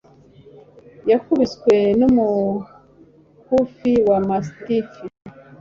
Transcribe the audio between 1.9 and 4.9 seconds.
n'umukufi wa mastiff